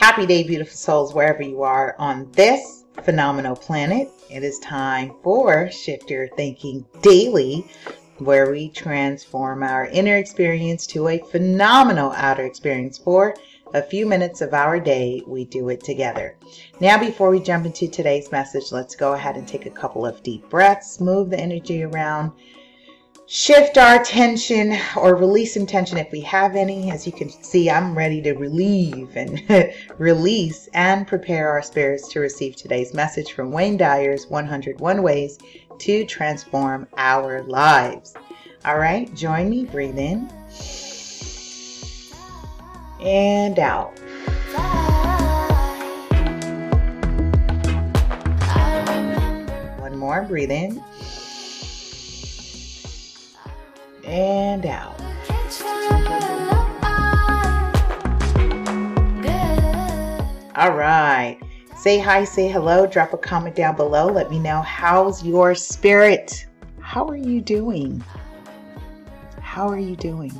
Happy 0.00 0.24
day, 0.24 0.42
beautiful 0.42 0.74
souls, 0.74 1.12
wherever 1.12 1.42
you 1.42 1.62
are 1.62 1.94
on 1.98 2.26
this 2.32 2.86
phenomenal 3.02 3.54
planet. 3.54 4.10
It 4.30 4.42
is 4.42 4.58
time 4.60 5.12
for 5.22 5.70
Shift 5.70 6.08
Your 6.10 6.26
Thinking 6.28 6.86
Daily, 7.02 7.70
where 8.16 8.50
we 8.50 8.70
transform 8.70 9.62
our 9.62 9.88
inner 9.88 10.16
experience 10.16 10.86
to 10.86 11.08
a 11.08 11.18
phenomenal 11.18 12.12
outer 12.12 12.46
experience 12.46 12.96
for 12.96 13.36
a 13.74 13.82
few 13.82 14.06
minutes 14.06 14.40
of 14.40 14.54
our 14.54 14.80
day. 14.80 15.22
We 15.26 15.44
do 15.44 15.68
it 15.68 15.84
together. 15.84 16.38
Now, 16.80 16.98
before 16.98 17.28
we 17.28 17.38
jump 17.38 17.66
into 17.66 17.86
today's 17.86 18.32
message, 18.32 18.72
let's 18.72 18.96
go 18.96 19.12
ahead 19.12 19.36
and 19.36 19.46
take 19.46 19.66
a 19.66 19.70
couple 19.70 20.06
of 20.06 20.22
deep 20.22 20.48
breaths, 20.48 20.98
move 20.98 21.28
the 21.28 21.38
energy 21.38 21.82
around 21.82 22.32
shift 23.32 23.78
our 23.78 24.02
tension 24.02 24.76
or 24.96 25.14
release 25.14 25.54
some 25.54 25.64
tension 25.64 25.96
if 25.96 26.10
we 26.10 26.20
have 26.20 26.56
any. 26.56 26.90
As 26.90 27.06
you 27.06 27.12
can 27.12 27.30
see, 27.30 27.70
I'm 27.70 27.96
ready 27.96 28.20
to 28.22 28.32
relieve 28.32 29.14
and 29.14 29.40
release 29.98 30.68
and 30.74 31.06
prepare 31.06 31.48
our 31.48 31.62
spirits 31.62 32.08
to 32.08 32.18
receive 32.18 32.56
today's 32.56 32.92
message 32.92 33.32
from 33.32 33.52
Wayne 33.52 33.76
Dyer's 33.76 34.26
101 34.26 35.00
Ways 35.00 35.38
to 35.78 36.04
Transform 36.06 36.88
Our 36.96 37.44
Lives. 37.44 38.14
All 38.64 38.78
right, 38.78 39.14
join 39.14 39.48
me. 39.48 39.64
Breathe 39.64 39.96
in 39.96 40.28
and 43.00 43.60
out. 43.60 43.96
One 49.78 49.96
more. 49.96 50.22
Breathe 50.22 50.50
in 50.50 50.82
and 54.04 54.66
out. 54.66 55.00
All 60.56 60.72
right. 60.72 61.38
Say 61.76 61.98
hi, 61.98 62.24
say 62.24 62.48
hello, 62.48 62.86
drop 62.86 63.14
a 63.14 63.16
comment 63.16 63.56
down 63.56 63.76
below. 63.76 64.06
Let 64.06 64.30
me 64.30 64.38
know 64.38 64.60
how's 64.60 65.24
your 65.24 65.54
spirit? 65.54 66.46
How 66.80 67.06
are 67.08 67.16
you 67.16 67.40
doing? 67.40 68.04
How 69.40 69.66
are 69.68 69.78
you 69.78 69.96
doing? 69.96 70.30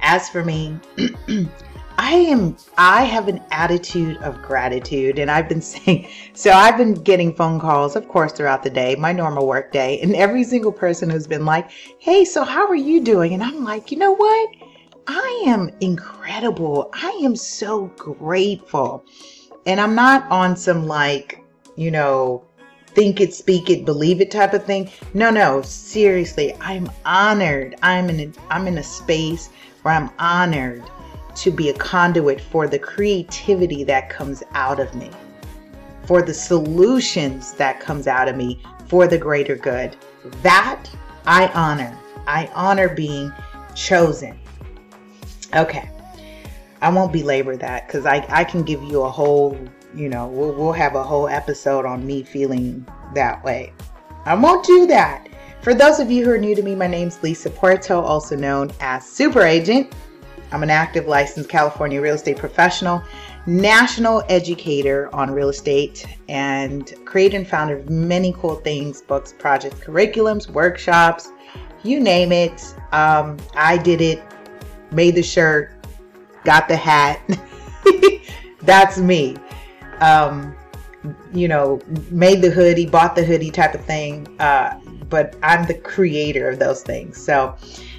As 0.00 0.30
for 0.30 0.42
me, 0.44 0.78
I 2.00 2.12
am 2.12 2.56
I 2.78 3.02
have 3.02 3.26
an 3.26 3.42
attitude 3.50 4.18
of 4.18 4.40
gratitude 4.40 5.18
and 5.18 5.28
I've 5.28 5.48
been 5.48 5.60
saying 5.74 6.08
so 6.32 6.52
I've 6.52 6.76
been 6.76 6.94
getting 6.94 7.34
phone 7.34 7.58
calls 7.58 7.96
of 7.96 8.06
course 8.06 8.32
throughout 8.32 8.62
the 8.62 8.70
day, 8.70 8.94
my 8.94 9.12
normal 9.12 9.48
work 9.48 9.72
day, 9.72 10.00
and 10.00 10.14
every 10.14 10.44
single 10.44 10.70
person 10.70 11.10
who's 11.10 11.26
been 11.26 11.44
like, 11.44 11.70
"Hey, 11.98 12.24
so 12.24 12.44
how 12.44 12.68
are 12.68 12.76
you 12.76 13.00
doing?" 13.00 13.34
and 13.34 13.42
I'm 13.42 13.64
like, 13.64 13.90
"You 13.90 13.98
know 13.98 14.12
what? 14.14 14.48
I 15.08 15.42
am 15.46 15.70
incredible. 15.80 16.88
I 16.94 17.20
am 17.24 17.34
so 17.34 17.86
grateful." 17.96 19.04
And 19.66 19.80
I'm 19.80 19.96
not 19.96 20.30
on 20.30 20.56
some 20.56 20.86
like, 20.86 21.42
you 21.76 21.90
know, 21.90 22.44
think 22.94 23.20
it, 23.20 23.34
speak 23.34 23.70
it, 23.70 23.84
believe 23.84 24.20
it 24.20 24.30
type 24.30 24.54
of 24.54 24.64
thing. 24.64 24.88
No, 25.14 25.30
no, 25.30 25.62
seriously, 25.62 26.54
I'm 26.60 26.90
honored. 27.04 27.74
I'm 27.82 28.08
in 28.08 28.20
a, 28.20 28.32
I'm 28.50 28.68
in 28.68 28.78
a 28.78 28.82
space 28.84 29.50
where 29.82 29.94
I'm 29.94 30.10
honored 30.18 30.84
to 31.38 31.50
be 31.50 31.68
a 31.68 31.74
conduit 31.74 32.40
for 32.40 32.66
the 32.66 32.78
creativity 32.78 33.84
that 33.84 34.10
comes 34.10 34.42
out 34.52 34.80
of 34.80 34.94
me, 34.94 35.10
for 36.04 36.22
the 36.22 36.34
solutions 36.34 37.52
that 37.54 37.80
comes 37.80 38.06
out 38.06 38.28
of 38.28 38.36
me 38.36 38.60
for 38.88 39.06
the 39.06 39.18
greater 39.18 39.54
good. 39.54 39.96
That 40.42 40.84
I 41.26 41.48
honor. 41.48 41.96
I 42.26 42.50
honor 42.54 42.88
being 42.88 43.32
chosen. 43.74 44.38
Okay. 45.54 45.90
I 46.80 46.90
won't 46.90 47.12
belabor 47.12 47.56
that 47.56 47.86
because 47.86 48.06
I, 48.06 48.24
I 48.28 48.44
can 48.44 48.62
give 48.62 48.82
you 48.82 49.02
a 49.02 49.10
whole, 49.10 49.58
you 49.94 50.08
know, 50.08 50.26
we'll, 50.28 50.52
we'll 50.52 50.72
have 50.72 50.94
a 50.94 51.02
whole 51.02 51.28
episode 51.28 51.84
on 51.84 52.06
me 52.06 52.22
feeling 52.22 52.86
that 53.14 53.42
way. 53.44 53.72
I 54.24 54.34
won't 54.34 54.64
do 54.64 54.86
that. 54.86 55.28
For 55.62 55.74
those 55.74 55.98
of 55.98 56.10
you 56.10 56.24
who 56.24 56.30
are 56.30 56.38
new 56.38 56.54
to 56.54 56.62
me, 56.62 56.74
my 56.74 56.86
name's 56.86 57.22
Lisa 57.22 57.50
Puerto, 57.50 57.94
also 57.94 58.36
known 58.36 58.70
as 58.80 59.04
Super 59.04 59.42
Agent. 59.42 59.92
I'm 60.50 60.62
an 60.62 60.70
active 60.70 61.06
licensed 61.06 61.48
California 61.48 62.00
real 62.00 62.14
estate 62.14 62.36
professional, 62.36 63.02
national 63.46 64.22
educator 64.28 65.14
on 65.14 65.30
real 65.30 65.48
estate, 65.48 66.06
and 66.28 66.92
creator 67.04 67.36
and 67.36 67.46
founder 67.46 67.76
of 67.76 67.90
many 67.90 68.32
cool 68.32 68.56
things 68.56 69.02
books, 69.02 69.32
projects, 69.32 69.80
curriculums, 69.80 70.48
workshops, 70.48 71.30
you 71.82 72.00
name 72.00 72.32
it. 72.32 72.74
Um, 72.92 73.36
I 73.54 73.76
did 73.76 74.00
it, 74.00 74.22
made 74.90 75.14
the 75.14 75.22
shirt, 75.22 75.72
got 76.44 76.68
the 76.68 76.76
hat. 76.76 77.20
That's 78.62 78.98
me. 78.98 79.36
Um, 80.00 80.54
you 81.32 81.48
know, 81.48 81.80
made 82.10 82.42
the 82.42 82.50
hoodie, 82.50 82.86
bought 82.86 83.14
the 83.14 83.24
hoodie 83.24 83.50
type 83.50 83.74
of 83.74 83.84
thing. 83.84 84.26
Uh, 84.40 84.78
but 85.08 85.36
I'm 85.42 85.66
the 85.66 85.74
creator 85.74 86.48
of 86.48 86.58
those 86.58 86.82
things. 86.82 87.22
So, 87.22 87.56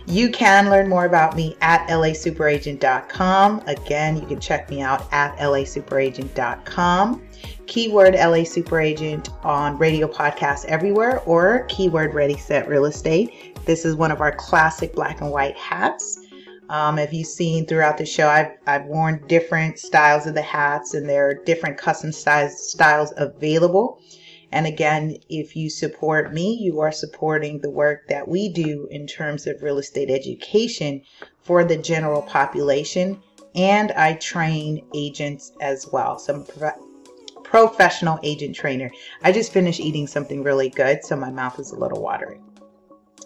you 0.10 0.32
can 0.32 0.72
learn 0.72 0.90
more 0.90 1.06
about 1.06 1.36
me 1.36 1.56
at 1.62 1.88
lasuperagent.com. 1.88 3.64
Again, 3.68 4.18
you 4.18 4.26
can 4.26 4.40
check 4.40 4.68
me 4.68 4.82
out 4.82 5.08
at 5.14 5.38
lasuperagent.com. 5.38 7.22
Keyword 7.68 8.16
LA 8.16 8.42
Superagent 8.42 9.30
on 9.46 9.78
radio 9.78 10.08
podcasts 10.08 10.66
everywhere 10.66 11.20
or 11.28 11.66
keyword 11.70 12.16
Ready 12.16 12.36
Set 12.38 12.68
Real 12.68 12.86
Estate. 12.86 13.64
This 13.66 13.86
is 13.86 13.96
one 13.96 14.10
of 14.10 14.20
our 14.20 14.32
classic 14.32 14.96
black 14.96 15.22
and 15.22 15.30
white 15.30 15.56
hats. 15.56 16.18
Um, 16.70 16.98
if 16.98 17.14
you've 17.14 17.28
seen 17.28 17.68
throughout 17.68 18.00
the 18.00 18.06
show, 18.08 18.28
I've, 18.28 18.54
I've 18.66 18.86
worn 18.86 19.24
different 19.28 19.78
styles 19.78 20.26
of 20.26 20.34
the 20.34 20.42
hats 20.42 20.96
and 20.96 21.08
there 21.08 21.30
are 21.30 21.36
different 21.36 21.78
custom 21.78 22.12
size 22.12 22.60
styles 22.72 23.14
available. 23.18 24.02
And 24.52 24.66
again, 24.66 25.18
if 25.30 25.56
you 25.56 25.70
support 25.70 26.34
me, 26.34 26.56
you 26.56 26.80
are 26.80 26.92
supporting 26.92 27.60
the 27.60 27.70
work 27.70 28.08
that 28.08 28.28
we 28.28 28.50
do 28.50 28.88
in 28.90 29.06
terms 29.06 29.46
of 29.46 29.62
real 29.62 29.78
estate 29.78 30.10
education 30.10 31.02
for 31.42 31.64
the 31.64 31.78
general 31.78 32.22
population. 32.22 33.22
And 33.56 33.92
I 33.92 34.14
train 34.14 34.86
agents 34.94 35.52
as 35.62 35.88
well. 35.92 36.18
So 36.20 36.34
I'm 36.36 36.64
a 36.64 36.74
professional 37.44 38.20
agent 38.24 38.56
trainer. 38.56 38.92
I 39.24 39.32
just 39.32 39.52
finished 39.52 39.80
eating 39.80 40.08
something 40.08 40.44
really 40.44 40.70
good, 40.70 41.04
so 41.04 41.16
my 41.16 41.32
mouth 41.32 41.60
is 41.60 41.72
a 41.72 41.80
little 41.80 42.02
watery. 42.02 42.40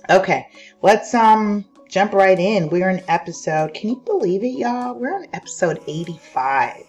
Okay, 0.09 0.47
let's 0.81 1.13
um 1.13 1.66
jump 1.89 2.13
right 2.13 2.39
in. 2.39 2.69
We're 2.69 2.89
in 2.89 3.03
episode, 3.07 3.73
can 3.73 3.89
you 3.89 3.95
believe 3.97 4.44
it, 4.44 4.57
y'all? 4.57 4.95
We're 4.95 5.13
on 5.13 5.28
episode 5.33 5.81
85. 5.88 6.83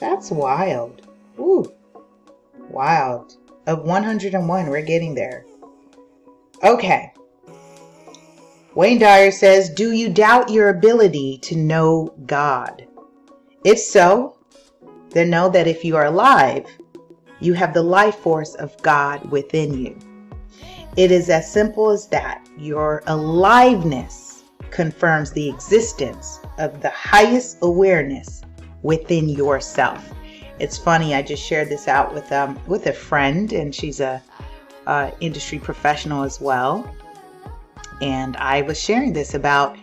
That's 0.00 0.30
wild. 0.30 1.06
Ooh. 1.38 1.72
Wild. 2.70 3.36
Of 3.66 3.82
101, 3.82 4.66
we're 4.68 4.82
getting 4.82 5.14
there. 5.14 5.44
Okay. 6.62 7.12
Wayne 8.74 8.98
Dyer 8.98 9.30
says, 9.30 9.70
Do 9.70 9.92
you 9.92 10.08
doubt 10.08 10.50
your 10.50 10.68
ability 10.68 11.38
to 11.38 11.56
know 11.56 12.14
God? 12.26 12.86
If 13.64 13.78
so, 13.78 14.36
then 15.10 15.30
know 15.30 15.48
that 15.48 15.66
if 15.66 15.84
you 15.84 15.96
are 15.96 16.04
alive, 16.04 16.66
you 17.40 17.54
have 17.54 17.74
the 17.74 17.82
life 17.82 18.16
force 18.16 18.54
of 18.54 18.76
God 18.82 19.30
within 19.30 19.76
you. 19.78 19.98
It 20.96 21.10
is 21.10 21.28
as 21.28 21.50
simple 21.50 21.90
as 21.90 22.06
that. 22.08 22.46
Your 22.58 23.02
aliveness 23.06 24.44
confirms 24.70 25.32
the 25.32 25.48
existence 25.48 26.40
of 26.58 26.80
the 26.80 26.90
highest 26.90 27.58
awareness 27.62 28.42
within 28.82 29.28
yourself. 29.28 30.12
It's 30.58 30.78
funny. 30.78 31.14
I 31.14 31.22
just 31.22 31.42
shared 31.42 31.68
this 31.68 31.88
out 31.88 32.14
with 32.14 32.30
um 32.32 32.58
with 32.66 32.86
a 32.86 32.92
friend, 32.92 33.52
and 33.52 33.74
she's 33.74 34.00
a, 34.00 34.22
a 34.86 35.12
industry 35.20 35.58
professional 35.58 36.22
as 36.22 36.40
well. 36.40 36.90
And 38.00 38.36
I 38.36 38.62
was 38.62 38.80
sharing 38.80 39.12
this 39.12 39.34
about, 39.34 39.76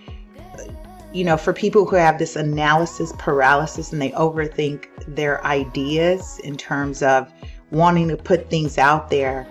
you 1.14 1.24
know, 1.24 1.38
for 1.38 1.54
people 1.54 1.86
who 1.86 1.96
have 1.96 2.20
this 2.20 2.36
analysis 2.36 3.12
paralysis 3.18 3.92
and 3.92 4.02
they 4.02 4.12
overthink 4.12 4.88
their 5.08 5.44
ideas 5.46 6.40
in 6.44 6.56
terms 6.58 7.02
of 7.02 7.32
wanting 7.72 8.08
to 8.10 8.18
put 8.18 8.50
things 8.50 8.78
out 8.78 9.10
there. 9.10 9.48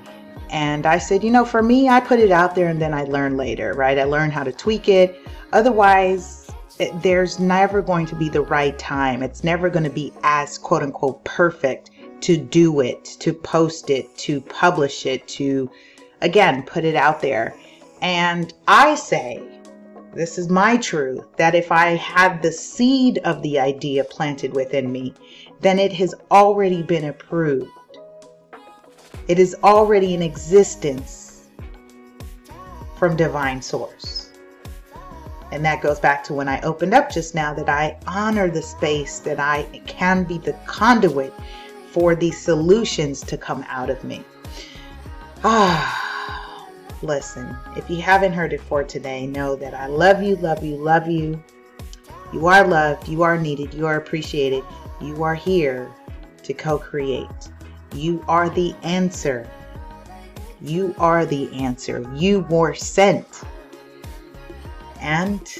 And 0.51 0.87
I 0.87 0.99
said, 0.99 1.25
you 1.25 1.31
know, 1.31 1.45
for 1.45 1.63
me, 1.63 1.89
I 1.89 1.99
put 1.99 2.21
it 2.21 2.31
out 2.31 2.55
there 2.55 2.69
and 2.69 2.81
then 2.81 2.95
I 2.95 3.05
learn 3.05 3.37
later, 3.37 3.73
right? 3.73 3.99
I 3.99 4.05
learn 4.05 4.31
how 4.31 4.45
to 4.45 4.53
tweak 4.53 4.89
it. 4.89 5.19
Otherwise, 5.53 6.42
there's 7.03 7.39
never 7.39 7.83
going 7.83 8.07
to 8.07 8.15
be 8.15 8.29
the 8.29 8.43
right 8.43 8.79
time. 8.79 9.23
It's 9.23 9.45
never 9.45 9.69
going 9.69 9.85
to 9.85 9.91
be 9.91 10.13
as 10.23 10.59
quote 10.59 10.83
unquote 10.83 11.25
perfect 11.25 11.91
to 12.23 12.37
do 12.37 12.81
it, 12.81 13.05
to 13.21 13.33
post 13.33 13.91
it, 13.91 14.17
to 14.19 14.41
publish 14.41 15.07
it, 15.07 15.27
to 15.29 15.71
again 16.21 16.63
put 16.63 16.85
it 16.85 16.95
out 16.95 17.21
there. 17.21 17.55
And 18.01 18.53
I 18.67 18.95
say, 18.95 19.43
this 20.15 20.39
is 20.39 20.49
my 20.49 20.77
truth, 20.77 21.25
that 21.37 21.55
if 21.55 21.73
I 21.73 21.91
had 21.97 22.43
the 22.43 22.53
seed 22.53 23.19
of 23.19 23.43
the 23.43 23.59
idea 23.59 24.05
planted 24.05 24.55
within 24.55 24.91
me, 24.91 25.15
then 25.61 25.79
it 25.79 25.93
has 25.95 26.15
already 26.31 26.83
been 26.83 27.05
approved. 27.05 27.71
It 29.29 29.39
is 29.39 29.57
already 29.63 30.15
in 30.15 30.23
existence 30.23 31.49
from 32.99 33.17
divine 33.17 33.63
source. 33.63 34.22
And 35.53 35.63
that 35.67 35.83
goes 35.83 36.01
back 36.01 36.25
to 36.25 36.35
when 36.35 36.49
I 36.49 36.59
opened 36.63 36.95
up 36.95 37.13
just 37.13 37.35
now 37.35 37.53
that 37.53 37.69
I 37.69 37.99
honor 38.07 38.49
the 38.51 38.63
space, 38.63 39.19
that 39.19 39.39
I 39.39 39.65
can 39.87 40.25
be 40.25 40.39
the 40.39 40.55
conduit 40.65 41.33
for 41.91 42.15
these 42.15 42.41
solutions 42.41 43.21
to 43.21 43.37
come 43.37 43.63
out 43.69 43.91
of 43.91 44.03
me. 44.03 44.25
Ah, 45.45 46.67
listen, 47.03 47.55
if 47.77 47.91
you 47.91 48.01
haven't 48.01 48.33
heard 48.33 48.55
it 48.55 48.63
for 48.63 48.83
today, 48.83 49.27
know 49.27 49.55
that 49.57 49.75
I 49.75 49.89
love 49.89 50.23
you, 50.23 50.37
love 50.37 50.65
you, 50.65 50.77
love 50.77 51.07
you. 51.07 51.43
You 52.33 52.47
are 52.47 52.67
loved, 52.67 53.07
you 53.07 53.23
are 53.23 53.37
needed, 53.37 53.75
you 53.75 53.87
are 53.87 53.97
appreciated, 53.97 54.65
you 55.03 55.23
are 55.23 55.35
here 55.35 55.93
to 56.45 56.55
co 56.55 56.79
create. 56.79 57.29
You 57.95 58.25
are 58.27 58.49
the 58.49 58.75
answer. 58.83 59.47
You 60.63 60.95
are 60.97 61.27
the 61.27 61.53
answer. 61.53 62.11
You 62.15 62.41
were 62.49 62.73
sent 62.73 63.43
and 65.03 65.59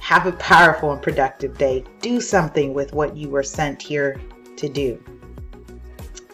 have 0.00 0.26
a 0.26 0.32
powerful 0.32 0.92
and 0.92 1.00
productive 1.00 1.56
day. 1.56 1.84
Do 2.00 2.20
something 2.20 2.74
with 2.74 2.92
what 2.92 3.16
you 3.16 3.28
were 3.28 3.42
sent 3.42 3.80
here 3.80 4.20
to 4.56 4.68
do. 4.68 5.02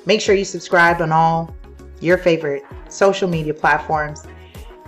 Make 0.06 0.20
sure 0.20 0.34
you 0.34 0.44
subscribe 0.44 1.02
on 1.02 1.12
all 1.12 1.54
your 2.00 2.16
favorite 2.16 2.64
social 2.88 3.28
media 3.28 3.52
platforms. 3.52 4.24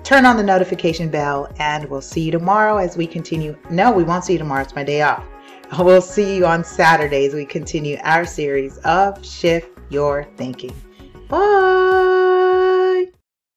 Turn 0.05 0.25
on 0.25 0.37
the 0.37 0.43
notification 0.43 1.11
bell, 1.11 1.53
and 1.59 1.85
we'll 1.91 2.01
see 2.01 2.23
you 2.23 2.33
tomorrow 2.33 2.79
as 2.79 2.97
we 2.97 3.07
continue. 3.07 3.59
No, 3.69 3.91
we 3.91 4.05
won't 4.05 4.25
see 4.25 4.35
you 4.35 4.39
tomorrow. 4.39 4.63
It's 4.63 4.75
my 4.75 4.85
day 4.85 5.03
off. 5.03 5.25
We'll 5.79 6.01
see 6.01 6.35
you 6.35 6.47
on 6.47 6.65
Saturday 6.65 7.27
as 7.27 7.35
we 7.35 7.45
continue 7.45 7.99
our 8.03 8.25
series 8.25 8.79
of 8.79 9.23
Shift 9.23 9.69
Your 9.91 10.25
Thinking. 10.39 10.75
Bye. 11.29 12.18